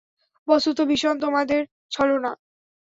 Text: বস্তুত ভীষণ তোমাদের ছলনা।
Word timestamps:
বস্তুত 0.47 0.77
ভীষণ 0.89 1.15
তোমাদের 1.19 1.61
ছলনা। 1.91 2.31